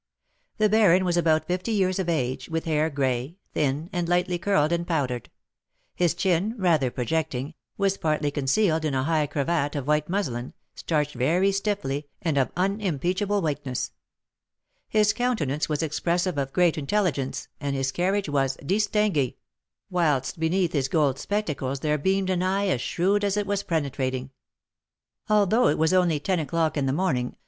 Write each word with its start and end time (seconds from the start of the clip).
The 0.57 0.67
baron 0.67 1.05
was 1.05 1.15
about 1.15 1.45
fifty 1.45 1.71
years 1.71 1.99
of 1.99 2.09
age, 2.09 2.49
with 2.49 2.65
hair 2.65 2.89
gray, 2.89 3.37
thin, 3.53 3.87
and 3.93 4.09
lightly 4.09 4.39
curled 4.39 4.71
and 4.71 4.87
powdered. 4.87 5.29
His 5.93 6.15
chin, 6.15 6.55
rather 6.57 6.89
projecting, 6.89 7.53
was 7.77 7.97
partly 7.97 8.31
concealed 8.31 8.83
in 8.83 8.95
a 8.95 9.03
high 9.03 9.27
cravat 9.27 9.75
of 9.75 9.85
white 9.85 10.09
muslin, 10.09 10.55
starched 10.73 11.13
very 11.13 11.51
stiffly, 11.51 12.07
and 12.19 12.39
of 12.39 12.49
unimpeachable 12.57 13.43
whiteness. 13.43 13.91
His 14.89 15.13
countenance 15.13 15.69
was 15.69 15.83
expressive 15.83 16.35
of 16.39 16.51
great 16.51 16.79
intelligence, 16.79 17.47
and 17.59 17.75
his 17.75 17.91
carriage 17.91 18.27
was 18.27 18.57
distingué; 18.57 19.35
whilst 19.91 20.39
beneath 20.39 20.71
his 20.73 20.87
gold 20.87 21.19
spectacles 21.19 21.81
there 21.81 21.99
beamed 21.99 22.31
an 22.31 22.41
eye 22.41 22.69
as 22.69 22.81
shrewd 22.81 23.23
as 23.23 23.37
it 23.37 23.45
was 23.45 23.61
penetrating. 23.61 24.31
Although 25.29 25.67
it 25.67 25.77
was 25.77 25.93
only 25.93 26.19
ten 26.19 26.39
o'clock 26.39 26.75
in 26.75 26.87
the 26.87 26.91
morning, 26.91 27.27
M. 27.27 27.35